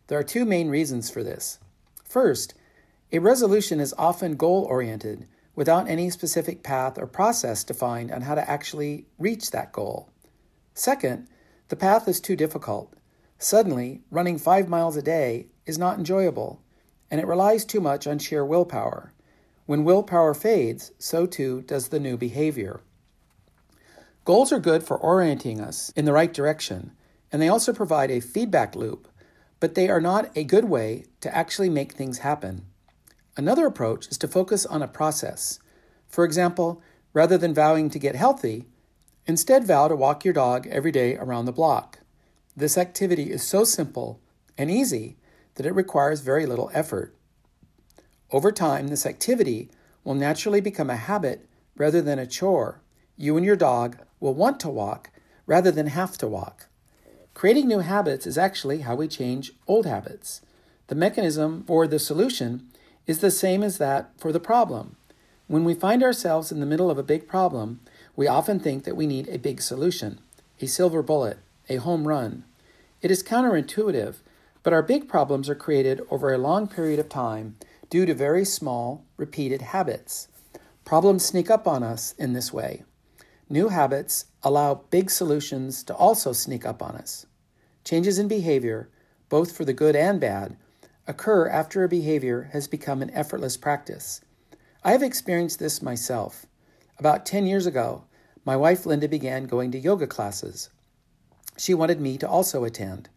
There 0.08 0.18
are 0.18 0.24
two 0.24 0.44
main 0.44 0.70
reasons 0.70 1.12
for 1.12 1.22
this. 1.22 1.60
First, 2.10 2.56
a 3.12 3.20
resolution 3.20 3.80
is 3.80 3.94
often 4.00 4.36
goal 4.36 4.64
oriented 4.64 5.28
without 5.54 5.88
any 5.88 6.10
specific 6.10 6.64
path 6.64 6.98
or 6.98 7.06
process 7.06 7.64
defined 7.64 8.12
on 8.12 8.22
how 8.22 8.34
to 8.34 8.50
actually 8.50 9.06
reach 9.20 9.52
that 9.52 9.72
goal. 9.72 10.10
Second, 10.74 11.28
the 11.72 11.78
path 11.78 12.06
is 12.10 12.20
too 12.20 12.36
difficult. 12.36 12.94
Suddenly, 13.40 14.02
running 14.12 14.38
five 14.38 14.68
miles 14.68 14.98
a 14.98 15.02
day 15.02 15.48
is 15.66 15.78
not 15.78 15.98
enjoyable, 15.98 16.62
and 17.10 17.22
it 17.22 17.26
relies 17.26 17.64
too 17.64 17.80
much 17.80 18.06
on 18.06 18.20
sheer 18.20 18.46
willpower. 18.46 19.14
When 19.68 19.86
willpower 19.86 20.34
fades, 20.34 20.92
so 21.00 21.26
too 21.26 21.62
does 21.62 21.88
the 21.88 22.00
new 22.02 22.18
behavior. 22.18 22.82
Goals 24.26 24.52
are 24.52 24.60
good 24.60 24.84
for 24.84 24.98
orienting 24.98 25.62
us 25.62 25.94
in 25.96 26.04
the 26.04 26.12
right 26.12 26.34
direction, 26.34 26.92
and 27.32 27.42
they 27.42 27.48
also 27.48 27.72
provide 27.72 28.12
a 28.12 28.20
feedback 28.20 28.76
loop, 28.76 29.08
but 29.62 29.74
they 29.74 29.88
are 29.88 30.02
not 30.02 30.30
a 30.36 30.44
good 30.44 30.66
way 30.66 31.06
to 31.22 31.34
actually 31.34 31.70
make 31.70 31.94
things 31.94 32.18
happen. 32.18 32.66
Another 33.38 33.66
approach 33.66 34.10
is 34.10 34.18
to 34.18 34.28
focus 34.28 34.66
on 34.66 34.82
a 34.82 34.90
process. 34.90 35.60
For 36.10 36.26
example, 36.26 36.82
rather 37.14 37.38
than 37.38 37.54
vowing 37.54 37.90
to 37.92 37.98
get 37.98 38.16
healthy, 38.18 38.66
instead 39.32 39.66
vow 39.66 39.88
to 39.88 39.96
walk 39.96 40.26
your 40.26 40.34
dog 40.34 40.68
every 40.68 40.92
day 40.92 41.16
around 41.16 41.46
the 41.46 41.54
block. 41.54 42.00
This 42.54 42.78
activity 42.78 43.32
is 43.32 43.42
so 43.42 43.64
simple 43.64 44.20
and 44.58 44.70
easy 44.70 45.16
that 45.56 45.66
it 45.66 45.74
requires 45.74 46.20
very 46.20 46.46
little 46.46 46.70
effort. 46.74 47.16
Over 48.30 48.52
time, 48.52 48.90
this 48.90 49.06
activity 49.06 49.72
will 50.04 50.16
naturally 50.16 50.60
become 50.60 50.90
a 50.90 50.98
habit 50.98 51.48
rather 51.78 52.02
than 52.02 52.20
a 52.20 52.28
chore. 52.28 52.82
You 53.16 53.38
and 53.38 53.46
your 53.46 53.56
dog 53.56 54.00
will 54.20 54.34
want 54.34 54.60
to 54.60 54.70
walk 54.70 55.12
rather 55.46 55.72
than 55.72 55.88
have 55.88 56.18
to 56.18 56.28
walk. 56.28 56.68
Creating 57.34 57.70
new 57.70 57.80
habits 57.80 58.28
is 58.28 58.38
actually 58.38 58.80
how 58.80 58.96
we 58.96 59.08
change 59.08 59.54
old 59.66 59.86
habits. 59.86 60.42
The 60.88 60.96
mechanism 60.96 61.64
for 61.66 61.88
the 61.88 62.00
solution 62.00 62.68
is 63.08 63.20
the 63.20 63.32
same 63.32 63.64
as 63.64 63.78
that 63.78 64.12
for 64.18 64.34
the 64.34 64.42
problem. 64.42 64.98
When 65.48 65.64
we 65.64 65.74
find 65.74 66.04
ourselves 66.04 66.52
in 66.52 66.60
the 66.60 66.66
middle 66.66 66.92
of 66.92 66.98
a 66.98 67.12
big 67.14 67.30
problem, 67.30 67.80
we 68.16 68.28
often 68.28 68.60
think 68.60 68.84
that 68.84 68.96
we 68.96 69.08
need 69.08 69.28
a 69.28 69.38
big 69.38 69.62
solution, 69.62 70.20
a 70.60 70.68
silver 70.68 71.02
bullet, 71.02 71.40
a 71.70 71.78
home 71.78 72.08
run. 72.08 72.44
It 73.02 73.12
is 73.12 73.24
counterintuitive, 73.24 74.16
but 74.64 74.74
our 74.74 74.84
big 74.84 75.08
problems 75.08 75.50
are 75.50 75.56
created 75.56 76.02
over 76.10 76.32
a 76.32 76.38
long 76.38 76.68
period 76.68 77.00
of 77.00 77.10
time 77.10 77.56
due 77.90 78.06
to 78.06 78.14
very 78.14 78.46
small, 78.46 79.06
repeated 79.18 79.62
habits. 79.62 80.28
Problems 80.86 81.26
sneak 81.26 81.50
up 81.50 81.68
on 81.68 81.84
us 81.84 82.14
in 82.18 82.34
this 82.34 82.54
way. 82.54 82.84
New 83.50 83.70
habits 83.70 84.26
allow 84.44 84.76
big 84.92 85.10
solutions 85.10 85.84
to 85.84 85.96
also 85.96 86.32
sneak 86.32 86.66
up 86.66 86.82
on 86.82 86.96
us. 86.96 87.26
Changes 87.84 88.20
in 88.20 88.28
behavior, 88.28 88.90
both 89.30 89.56
for 89.56 89.66
the 89.66 89.74
good 89.74 89.96
and 89.96 90.20
bad, 90.20 90.56
occur 91.08 91.50
after 91.50 91.84
a 91.84 91.90
behavior 91.90 92.50
has 92.54 92.68
become 92.68 93.02
an 93.02 93.10
effortless 93.12 93.58
practice. 93.58 94.22
I 94.84 94.92
have 94.92 95.04
experienced 95.04 95.60
this 95.60 95.82
myself. 95.82 96.46
About 97.02 97.26
10 97.26 97.48
years 97.48 97.66
ago, 97.66 98.04
my 98.46 98.56
wife 98.56 98.86
Linda 98.86 99.08
began 99.08 99.46
going 99.46 99.72
to 99.72 99.80
yoga 99.80 100.06
classes. 100.06 100.70
She 101.58 101.74
wanted 101.74 102.00
me 102.00 102.16
to 102.20 102.30
also 102.30 102.64
attend. 102.64 103.10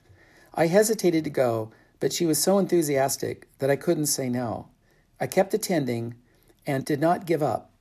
I 0.55 0.68
hesitated 0.68 1.22
to 1.24 1.28
go, 1.28 1.70
but 2.01 2.11
she 2.11 2.24
was 2.24 2.43
so 2.43 2.59
enthusiastic 2.59 3.47
that 3.59 3.68
I 3.68 3.76
couldn't 3.76 4.07
say 4.07 4.30
no. 4.30 4.68
I 5.20 5.26
kept 5.26 5.53
attending 5.53 6.14
and 6.66 6.87
did 6.87 6.99
not 6.99 7.26
give 7.26 7.43
up. 7.43 7.72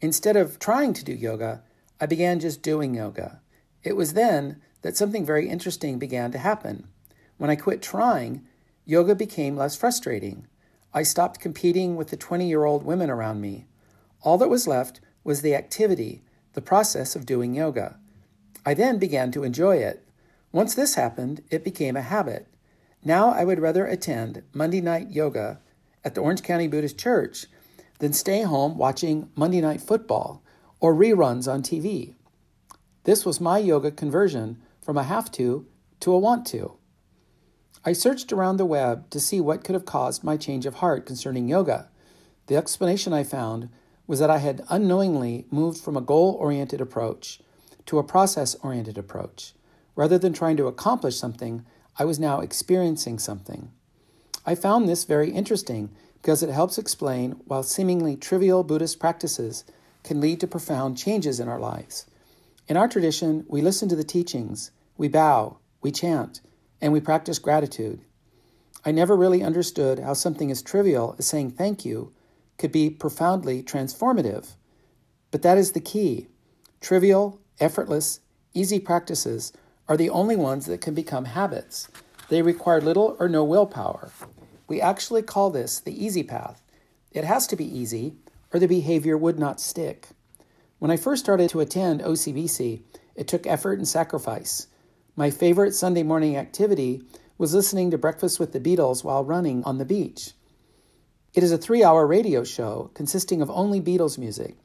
Instead 0.00 0.36
of 0.36 0.58
trying 0.58 0.92
to 0.92 1.04
do 1.04 1.12
yoga, 1.12 1.62
I 2.00 2.06
began 2.06 2.40
just 2.40 2.60
doing 2.60 2.92
yoga. 2.92 3.40
It 3.84 3.94
was 3.94 4.14
then 4.14 4.60
that 4.82 4.96
something 4.96 5.24
very 5.24 5.48
interesting 5.48 6.00
began 6.00 6.32
to 6.32 6.38
happen. 6.38 6.88
When 7.36 7.48
I 7.48 7.54
quit 7.54 7.80
trying, 7.80 8.44
yoga 8.84 9.14
became 9.14 9.56
less 9.56 9.76
frustrating. 9.76 10.48
I 10.92 11.04
stopped 11.04 11.38
competing 11.38 11.94
with 11.94 12.08
the 12.08 12.16
20 12.16 12.48
year 12.48 12.64
old 12.64 12.84
women 12.84 13.08
around 13.08 13.40
me. 13.40 13.66
All 14.20 14.36
that 14.38 14.50
was 14.50 14.66
left 14.66 15.00
was 15.24 15.40
the 15.40 15.54
activity, 15.54 16.22
the 16.52 16.62
process 16.62 17.16
of 17.16 17.26
doing 17.26 17.54
yoga. 17.54 17.96
I 18.64 18.74
then 18.74 18.98
began 18.98 19.32
to 19.32 19.42
enjoy 19.42 19.78
it. 19.78 20.06
Once 20.52 20.74
this 20.74 20.94
happened, 20.94 21.42
it 21.50 21.64
became 21.64 21.96
a 21.96 22.02
habit. 22.02 22.46
Now 23.04 23.30
I 23.30 23.44
would 23.44 23.58
rather 23.58 23.86
attend 23.86 24.42
Monday 24.52 24.80
night 24.80 25.10
yoga 25.10 25.60
at 26.04 26.14
the 26.14 26.20
Orange 26.20 26.42
County 26.42 26.68
Buddhist 26.68 26.98
Church 26.98 27.46
than 27.98 28.12
stay 28.12 28.42
home 28.42 28.78
watching 28.78 29.30
Monday 29.34 29.60
Night 29.60 29.80
Football 29.80 30.42
or 30.80 30.94
reruns 30.94 31.50
on 31.50 31.62
TV. 31.62 32.14
This 33.04 33.24
was 33.24 33.40
my 33.40 33.58
yoga 33.58 33.90
conversion 33.90 34.60
from 34.80 34.96
a 34.96 35.02
have 35.02 35.30
to 35.32 35.66
to 36.00 36.12
a 36.12 36.18
want 36.18 36.46
to. 36.48 36.76
I 37.84 37.92
searched 37.92 38.32
around 38.32 38.56
the 38.56 38.64
web 38.64 39.10
to 39.10 39.20
see 39.20 39.40
what 39.40 39.62
could 39.64 39.74
have 39.74 39.84
caused 39.84 40.24
my 40.24 40.36
change 40.36 40.64
of 40.64 40.76
heart 40.76 41.04
concerning 41.04 41.48
yoga. 41.48 41.90
The 42.46 42.56
explanation 42.56 43.12
I 43.12 43.24
found 43.24 43.68
was 44.06 44.18
that 44.18 44.30
I 44.30 44.38
had 44.38 44.64
unknowingly 44.68 45.46
moved 45.50 45.78
from 45.78 45.96
a 45.96 46.02
goal 46.02 46.36
oriented 46.38 46.80
approach 46.80 47.40
to 47.86 47.98
a 47.98 48.04
process 48.04 48.54
oriented 48.56 48.98
approach. 48.98 49.54
Rather 49.96 50.18
than 50.18 50.32
trying 50.32 50.56
to 50.56 50.66
accomplish 50.66 51.16
something, 51.16 51.64
I 51.98 52.04
was 52.04 52.18
now 52.18 52.40
experiencing 52.40 53.18
something. 53.18 53.70
I 54.44 54.54
found 54.54 54.88
this 54.88 55.04
very 55.04 55.30
interesting 55.30 55.90
because 56.20 56.42
it 56.42 56.50
helps 56.50 56.78
explain 56.78 57.32
why 57.44 57.60
seemingly 57.62 58.16
trivial 58.16 58.64
Buddhist 58.64 58.98
practices 58.98 59.64
can 60.02 60.20
lead 60.20 60.40
to 60.40 60.46
profound 60.46 60.98
changes 60.98 61.40
in 61.40 61.48
our 61.48 61.60
lives. 61.60 62.06
In 62.66 62.76
our 62.76 62.88
tradition, 62.88 63.44
we 63.48 63.60
listen 63.60 63.88
to 63.90 63.96
the 63.96 64.04
teachings, 64.04 64.70
we 64.96 65.08
bow, 65.08 65.58
we 65.82 65.90
chant, 65.90 66.40
and 66.80 66.92
we 66.92 67.00
practice 67.00 67.38
gratitude. 67.38 68.00
I 68.84 68.92
never 68.92 69.16
really 69.16 69.42
understood 69.42 69.98
how 69.98 70.14
something 70.14 70.50
as 70.50 70.62
trivial 70.62 71.14
as 71.18 71.26
saying 71.26 71.52
thank 71.52 71.84
you 71.84 72.12
could 72.58 72.72
be 72.72 72.90
profoundly 72.90 73.62
transformative. 73.62 74.54
But 75.30 75.42
that 75.42 75.58
is 75.58 75.72
the 75.72 75.80
key. 75.80 76.28
Trivial, 76.80 77.40
effortless, 77.60 78.20
easy 78.52 78.78
practices 78.78 79.52
are 79.88 79.96
the 79.96 80.10
only 80.10 80.36
ones 80.36 80.66
that 80.66 80.80
can 80.80 80.94
become 80.94 81.24
habits. 81.24 81.88
They 82.28 82.42
require 82.42 82.80
little 82.80 83.16
or 83.18 83.28
no 83.28 83.44
willpower. 83.44 84.10
We 84.66 84.80
actually 84.80 85.22
call 85.22 85.50
this 85.50 85.80
the 85.80 86.04
easy 86.04 86.22
path. 86.22 86.62
It 87.12 87.24
has 87.24 87.46
to 87.48 87.56
be 87.56 87.64
easy, 87.64 88.14
or 88.52 88.60
the 88.60 88.66
behavior 88.66 89.16
would 89.16 89.38
not 89.38 89.60
stick. 89.60 90.08
When 90.78 90.90
I 90.90 90.96
first 90.96 91.24
started 91.24 91.50
to 91.50 91.60
attend 91.60 92.00
OCBC, 92.00 92.82
it 93.14 93.28
took 93.28 93.46
effort 93.46 93.78
and 93.78 93.86
sacrifice. 93.86 94.66
My 95.16 95.30
favorite 95.30 95.74
Sunday 95.74 96.02
morning 96.02 96.36
activity 96.36 97.02
was 97.38 97.54
listening 97.54 97.90
to 97.90 97.98
Breakfast 97.98 98.40
with 98.40 98.52
the 98.52 98.60
Beatles 98.60 99.04
while 99.04 99.24
running 99.24 99.62
on 99.64 99.78
the 99.78 99.84
beach. 99.84 100.32
It 101.34 101.42
is 101.42 101.50
a 101.50 101.58
three 101.58 101.82
hour 101.82 102.06
radio 102.06 102.44
show 102.44 102.92
consisting 102.94 103.42
of 103.42 103.50
only 103.50 103.80
Beatles 103.80 104.18
music. 104.18 104.56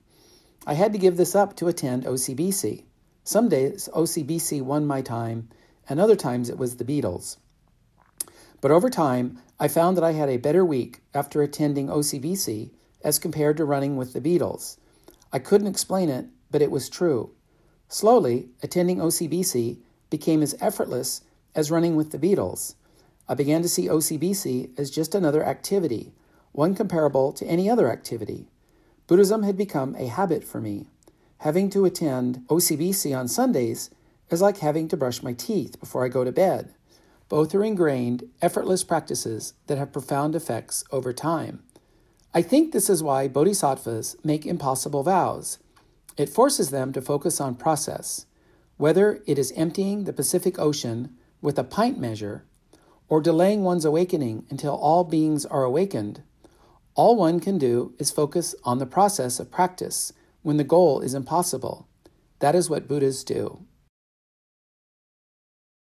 I 0.67 0.75
had 0.75 0.93
to 0.93 0.99
give 0.99 1.17
this 1.17 1.33
up 1.33 1.55
to 1.55 1.67
attend 1.67 2.03
OCBC. 2.03 2.83
Some 3.23 3.49
days 3.49 3.89
OCBC 3.91 4.61
won 4.61 4.85
my 4.85 5.01
time, 5.01 5.49
and 5.89 5.99
other 5.99 6.15
times 6.15 6.47
it 6.47 6.59
was 6.59 6.75
the 6.75 6.85
Beatles. 6.85 7.37
But 8.61 8.69
over 8.69 8.87
time, 8.87 9.39
I 9.59 9.67
found 9.67 9.97
that 9.97 10.03
I 10.03 10.11
had 10.11 10.29
a 10.29 10.37
better 10.37 10.63
week 10.63 11.01
after 11.11 11.41
attending 11.41 11.87
OCBC 11.87 12.69
as 13.03 13.17
compared 13.17 13.57
to 13.57 13.65
running 13.65 13.97
with 13.97 14.13
the 14.13 14.21
Beatles. 14.21 14.77
I 15.33 15.39
couldn't 15.39 15.65
explain 15.65 16.07
it, 16.07 16.27
but 16.51 16.61
it 16.61 16.69
was 16.69 16.87
true. 16.87 17.31
Slowly, 17.87 18.49
attending 18.61 18.97
OCBC 18.99 19.79
became 20.11 20.43
as 20.43 20.55
effortless 20.61 21.21
as 21.55 21.71
running 21.71 21.95
with 21.95 22.11
the 22.11 22.19
Beatles. 22.19 22.75
I 23.27 23.33
began 23.33 23.63
to 23.63 23.69
see 23.69 23.87
OCBC 23.87 24.77
as 24.77 24.91
just 24.91 25.15
another 25.15 25.43
activity, 25.43 26.13
one 26.51 26.75
comparable 26.75 27.31
to 27.33 27.45
any 27.45 27.69
other 27.69 27.91
activity. 27.91 28.47
Buddhism 29.07 29.43
had 29.43 29.57
become 29.57 29.95
a 29.95 30.07
habit 30.07 30.43
for 30.43 30.61
me. 30.61 30.87
Having 31.39 31.69
to 31.71 31.85
attend 31.85 32.43
OCBC 32.47 33.17
on 33.17 33.27
Sundays 33.27 33.89
is 34.29 34.41
like 34.41 34.57
having 34.59 34.87
to 34.89 34.97
brush 34.97 35.23
my 35.23 35.33
teeth 35.33 35.79
before 35.79 36.05
I 36.05 36.09
go 36.09 36.23
to 36.23 36.31
bed. 36.31 36.73
Both 37.29 37.53
are 37.55 37.63
ingrained, 37.63 38.23
effortless 38.41 38.83
practices 38.83 39.53
that 39.67 39.77
have 39.77 39.93
profound 39.93 40.35
effects 40.35 40.83
over 40.91 41.13
time. 41.13 41.63
I 42.33 42.41
think 42.41 42.71
this 42.71 42.89
is 42.89 43.01
why 43.01 43.27
bodhisattvas 43.27 44.17
make 44.23 44.45
impossible 44.45 45.03
vows. 45.03 45.59
It 46.17 46.29
forces 46.29 46.69
them 46.69 46.91
to 46.93 47.01
focus 47.01 47.39
on 47.39 47.55
process, 47.55 48.25
whether 48.77 49.21
it 49.25 49.39
is 49.39 49.53
emptying 49.55 50.03
the 50.03 50.13
Pacific 50.13 50.59
Ocean 50.59 51.15
with 51.41 51.57
a 51.57 51.63
pint 51.63 51.97
measure 51.97 52.43
or 53.07 53.21
delaying 53.21 53.63
one's 53.63 53.85
awakening 53.85 54.45
until 54.49 54.75
all 54.75 55.03
beings 55.03 55.45
are 55.45 55.63
awakened. 55.63 56.21
All 56.99 57.15
one 57.15 57.39
can 57.39 57.57
do 57.57 57.93
is 57.97 58.11
focus 58.11 58.53
on 58.65 58.79
the 58.79 58.85
process 58.85 59.39
of 59.39 59.49
practice 59.49 60.11
when 60.41 60.57
the 60.57 60.65
goal 60.65 60.99
is 60.99 61.13
impossible. 61.13 61.87
That 62.39 62.55
is 62.55 62.69
what 62.69 62.89
Buddhas 62.89 63.23
do. 63.23 63.63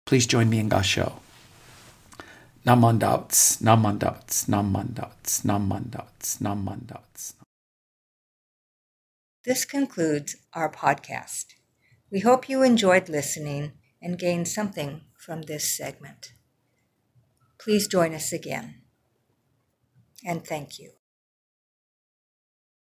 Please 0.06 0.28
join 0.28 0.48
me 0.48 0.60
in 0.60 0.70
Gasho. 0.70 1.14
Namandats, 2.64 3.60
namandats, 3.60 4.46
namandats, 4.46 5.42
namandats, 5.44 6.38
namandats. 6.38 7.34
This 9.44 9.64
concludes 9.64 10.36
our 10.54 10.70
podcast. 10.70 11.46
We 12.12 12.20
hope 12.20 12.48
you 12.48 12.62
enjoyed 12.62 13.08
listening 13.08 13.72
and 14.00 14.20
gained 14.20 14.46
something 14.46 15.00
from 15.18 15.42
this 15.42 15.76
segment. 15.76 16.34
Please 17.58 17.88
join 17.88 18.14
us 18.14 18.32
again. 18.32 18.82
And 20.24 20.46
thank 20.46 20.78
you. 20.78 20.92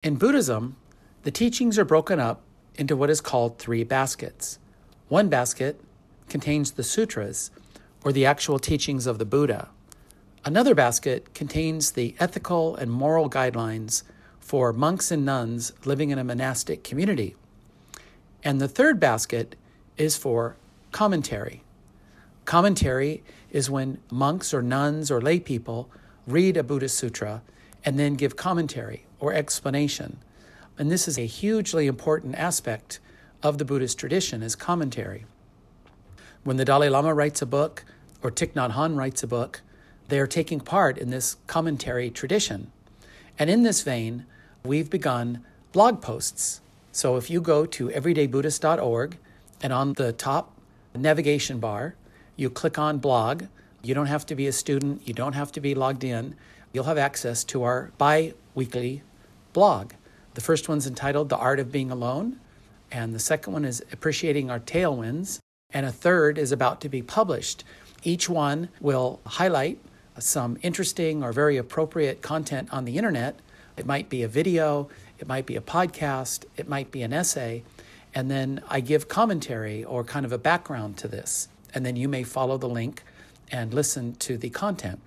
In 0.04 0.16
Buddhism, 0.16 0.76
the 1.22 1.32
teachings 1.32 1.80
are 1.80 1.86
broken 1.86 2.20
up 2.20 2.42
into 2.76 2.98
what 2.98 3.10
is 3.10 3.22
called 3.22 3.58
three 3.58 3.86
baskets. 3.86 4.60
One 5.08 5.30
basket 5.30 5.80
contains 6.28 6.72
the 6.72 6.84
sutras, 6.84 7.52
or 8.04 8.12
the 8.12 8.26
actual 8.26 8.60
teachings 8.60 9.08
of 9.08 9.18
the 9.18 9.24
Buddha. 9.24 9.70
Another 10.44 10.76
basket 10.76 11.34
contains 11.34 11.92
the 11.92 12.16
ethical 12.20 12.76
and 12.76 12.92
moral 12.92 13.30
guidelines 13.30 14.04
for 14.42 14.74
monks 14.74 15.10
and 15.10 15.24
nuns 15.24 15.72
living 15.86 16.10
in 16.10 16.20
a 16.20 16.24
monastic 16.26 16.84
community. 16.84 17.38
And 18.44 18.60
the 18.60 18.68
third 18.68 19.00
basket 19.00 19.56
is 19.96 20.18
for 20.18 20.58
commentary. 20.92 21.64
Commentary 22.44 23.24
is 23.52 23.70
when 23.70 24.00
monks 24.12 24.54
or 24.54 24.62
nuns 24.62 25.10
or 25.10 25.22
lay 25.22 25.40
people 25.40 25.90
read 26.28 26.58
a 26.58 26.64
Buddhist 26.64 26.98
sutra 26.98 27.42
and 27.86 27.98
then 27.98 28.16
give 28.16 28.36
commentary 28.36 29.06
or 29.24 29.34
explanation. 29.34 30.18
And 30.78 30.92
this 30.92 31.08
is 31.08 31.18
a 31.18 31.26
hugely 31.26 31.88
important 31.88 32.36
aspect 32.36 33.00
of 33.42 33.58
the 33.58 33.64
Buddhist 33.64 33.98
tradition 33.98 34.44
is 34.44 34.54
commentary. 34.54 35.24
When 36.44 36.58
the 36.58 36.66
Dalai 36.66 36.90
Lama 36.90 37.14
writes 37.14 37.42
a 37.42 37.46
book 37.46 37.86
or 38.22 38.32
Thich 38.32 38.52
Nhat 38.52 38.74
Hanh 38.74 38.98
writes 38.98 39.24
a 39.24 39.28
book, 39.28 39.62
they 40.10 40.20
are 40.20 40.28
taking 40.28 40.60
part 40.60 40.98
in 40.98 41.10
this 41.10 41.38
commentary 41.48 42.10
tradition. 42.10 42.70
And 43.40 43.50
in 43.50 43.64
this 43.64 43.82
vein, 43.82 44.26
we've 44.66 44.90
begun 44.90 45.46
blog 45.72 46.02
posts. 46.02 46.60
So 46.92 47.16
if 47.16 47.30
you 47.30 47.40
go 47.40 47.66
to 47.66 47.88
everydaybuddhist.org 47.88 49.18
and 49.62 49.72
on 49.72 49.94
the 49.94 50.12
top 50.12 50.52
navigation 50.94 51.60
bar, 51.60 51.96
you 52.36 52.50
click 52.50 52.78
on 52.78 52.98
blog. 52.98 53.46
You 53.82 53.94
don't 53.96 54.08
have 54.08 54.26
to 54.26 54.36
be 54.36 54.48
a 54.48 54.52
student, 54.52 55.08
you 55.08 55.14
don't 55.14 55.34
have 55.34 55.54
to 55.54 55.62
be 55.62 55.74
logged 55.76 56.04
in. 56.04 56.36
You'll 56.74 56.84
have 56.86 56.98
access 56.98 57.46
to 57.46 57.64
our 57.64 57.92
bi 57.98 58.34
weekly 58.54 59.02
blog. 59.54 59.94
The 60.34 60.42
first 60.42 60.68
one's 60.68 60.88
entitled 60.88 61.30
The 61.30 61.38
Art 61.38 61.60
of 61.60 61.72
Being 61.72 61.92
Alone, 61.92 62.40
and 62.92 63.14
the 63.14 63.20
second 63.20 63.54
one 63.54 63.66
is 63.66 63.84
Appreciating 63.92 64.50
Our 64.50 64.60
Tailwinds, 64.60 65.40
and 65.72 65.86
a 65.86 65.92
third 65.92 66.38
is 66.38 66.52
about 66.52 66.82
to 66.82 66.90
be 66.90 67.02
published. 67.02 67.64
Each 68.04 68.28
one 68.28 68.70
will 68.82 69.20
highlight 69.26 69.80
some 70.20 70.58
interesting 70.62 71.24
or 71.24 71.32
very 71.32 71.58
appropriate 71.58 72.22
content 72.22 72.70
on 72.72 72.86
the 72.86 72.98
internet. 72.98 73.40
It 73.78 73.86
might 73.86 74.10
be 74.10 74.24
a 74.24 74.28
video, 74.28 74.90
it 75.20 75.28
might 75.28 75.46
be 75.46 75.56
a 75.56 75.62
podcast, 75.62 76.46
it 76.58 76.68
might 76.68 76.92
be 76.92 77.02
an 77.02 77.14
essay, 77.14 77.64
and 78.14 78.30
then 78.30 78.62
I 78.68 78.80
give 78.80 79.08
commentary 79.08 79.84
or 79.84 80.04
kind 80.04 80.26
of 80.26 80.32
a 80.32 80.38
background 80.38 80.98
to 80.98 81.08
this. 81.08 81.48
And 81.74 81.86
then 81.86 81.96
you 81.96 82.08
may 82.08 82.24
follow 82.24 82.58
the 82.58 82.70
link 82.70 83.04
and 83.52 83.74
listen 83.74 84.16
to 84.16 84.38
the 84.38 84.50
content. 84.50 85.00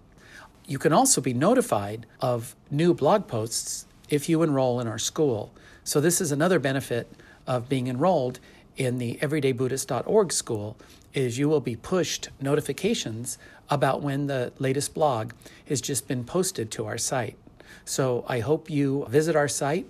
You 0.67 0.79
can 0.79 0.93
also 0.93 1.21
be 1.21 1.33
notified 1.33 2.07
of 2.21 2.57
new 2.71 2.93
blog 2.93 3.29
posts 3.29 3.87
if 4.09 4.29
you 4.29 4.43
enroll 4.43 4.81
in 4.81 4.87
our 4.87 4.99
school. 4.99 5.53
So, 5.85 6.01
this 6.01 6.21
is 6.21 6.33
another 6.33 6.59
benefit 6.59 7.11
of 7.47 7.69
being 7.69 7.87
enrolled 7.87 8.41
in 8.77 8.99
the 8.99 9.19
everydaybuddhist.org 9.23 10.33
school 10.33 10.77
is 11.15 11.39
you 11.39 11.49
will 11.49 11.61
be 11.61 11.77
pushed 11.77 12.29
notifications 12.41 13.39
about 13.71 14.03
when 14.03 14.27
the 14.27 14.53
latest 14.59 14.95
blog 14.95 15.33
has 15.67 15.81
just 15.81 16.07
been 16.07 16.25
posted 16.25 16.71
to 16.71 16.87
our 16.87 16.99
site. 16.99 17.37
So 17.85 18.25
I 18.29 18.41
hope 18.41 18.69
you 18.69 19.07
visit 19.09 19.35
our 19.35 19.49
site, 19.49 19.87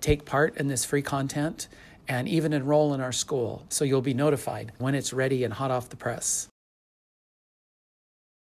take 0.00 0.24
part 0.24 0.56
in 0.56 0.68
this 0.68 0.84
free 0.84 1.02
content, 1.02 1.66
and 2.06 2.28
even 2.28 2.52
enroll 2.52 2.92
in 2.92 3.00
our 3.00 3.12
school 3.12 3.64
so 3.68 3.84
you'll 3.84 4.02
be 4.02 4.14
notified 4.14 4.72
when 4.78 4.94
it's 4.94 5.12
ready 5.12 5.42
and 5.42 5.54
hot 5.54 5.70
off 5.70 5.88
the 5.88 5.96
press. 5.96 6.48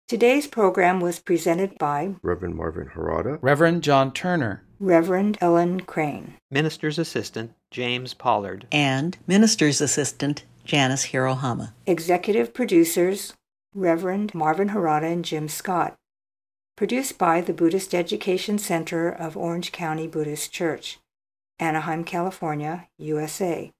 Today's 0.07 0.47
program 0.47 1.01
was 1.01 1.18
presented 1.18 1.79
by 1.79 2.16
Reverend 2.22 2.57
Marvin 2.57 2.91
Harada, 2.95 3.39
Reverend 3.41 3.83
John 3.83 4.12
Turner, 4.12 4.62
Reverend 4.81 5.39
Ellen 5.41 5.81
Crane. 5.81 6.35
Minister's 6.51 6.99
Assistant 6.99 7.53
James 7.70 8.14
Pollard. 8.14 8.66
and 8.72 9.16
Minister's 9.27 9.81
Assistant 9.81 10.45
Janice 10.64 11.07
Hirohama. 11.07 11.72
Executive 11.87 12.53
producers 12.55 13.35
Reverend 13.75 14.35
Marvin 14.35 14.70
Harada 14.70 15.12
and 15.12 15.25
Jim 15.25 15.49
Scott. 15.49 15.95
Produced 16.77 17.18
by 17.18 17.41
the 17.41 17.53
Buddhist 17.53 17.95
Education 17.95 18.59
Center 18.59 19.09
of 19.09 19.37
Orange 19.37 19.70
County 19.72 20.09
Buddhist 20.09 20.53
Church, 20.53 20.99
Anaheim, 21.61 22.03
California, 22.05 22.89
USA. 22.99 23.70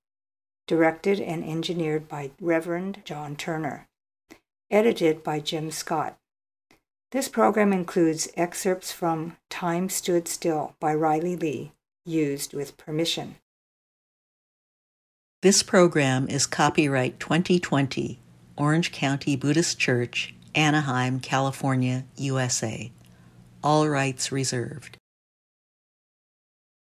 Directed 0.67 1.21
and 1.21 1.45
engineered 1.45 2.09
by 2.09 2.31
Reverend 2.41 3.03
John 3.05 3.35
Turner. 3.37 3.87
Edited 4.71 5.23
by 5.25 5.41
Jim 5.41 5.71
Scott. 5.71 6.17
This 7.13 7.29
program 7.29 7.73
includes 7.73 8.29
excerpts 8.37 8.91
from 8.91 9.37
Time 9.49 9.89
Stood 9.89 10.27
Still 10.27 10.75
by 10.81 10.95
Riley 10.95 11.37
Lee, 11.37 11.73
used 12.05 12.55
with 12.55 12.77
permission. 12.77 13.37
This 15.43 15.63
program 15.63 16.27
is 16.29 16.47
copyright 16.47 17.21
2020, 17.21 18.19
Orange 18.57 18.93
County 18.93 19.37
Buddhist 19.37 19.79
Church, 19.79 20.35
Anaheim, 20.55 21.21
California, 21.21 22.05
USA. 22.17 22.91
All 23.63 23.89
rights 23.89 24.33
reserved. 24.33 24.97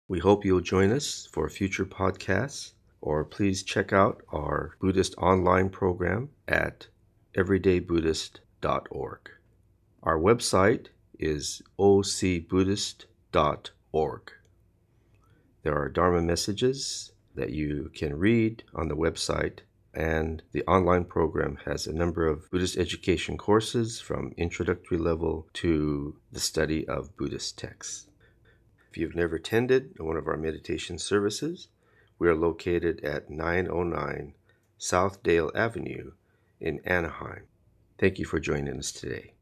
We 0.07 0.19
hope 0.19 0.45
you'll 0.45 0.61
join 0.61 0.91
us 0.91 1.27
for 1.31 1.49
future 1.49 1.85
podcasts, 1.85 2.73
or 3.01 3.25
please 3.25 3.63
check 3.63 3.91
out 3.91 4.21
our 4.31 4.75
Buddhist 4.79 5.15
online 5.17 5.69
program 5.69 6.29
at 6.47 6.87
everydaybuddhist.org. 7.35 9.29
Our 10.05 10.19
website 10.19 10.87
is 11.17 11.63
ocbuddhist.org. 11.79 14.31
There 15.63 15.75
are 15.75 15.89
Dharma 15.89 16.21
messages 16.21 17.11
that 17.33 17.49
you 17.49 17.89
can 17.95 18.19
read 18.19 18.63
on 18.75 18.87
the 18.87 18.95
website, 18.95 19.61
and 19.95 20.43
the 20.51 20.63
online 20.65 21.05
program 21.05 21.57
has 21.65 21.87
a 21.87 21.93
number 21.93 22.27
of 22.27 22.51
Buddhist 22.51 22.77
education 22.77 23.35
courses 23.35 23.99
from 23.99 24.35
introductory 24.37 24.99
level 24.99 25.47
to 25.53 26.17
the 26.31 26.39
study 26.39 26.87
of 26.87 27.17
Buddhist 27.17 27.57
texts. 27.57 28.05
If 28.91 28.99
you've 28.99 29.15
never 29.15 29.37
attended 29.37 29.95
one 29.97 30.17
of 30.17 30.27
our 30.27 30.37
meditation 30.37 30.99
services, 30.99 31.67
we 32.19 32.27
are 32.27 32.35
located 32.35 33.03
at 33.03 33.31
909 33.31 34.35
South 34.77 35.23
Dale 35.23 35.51
Avenue 35.55 36.11
in 36.59 36.79
Anaheim. 36.85 37.47
Thank 37.97 38.19
you 38.19 38.25
for 38.25 38.39
joining 38.39 38.77
us 38.77 38.91
today. 38.91 39.34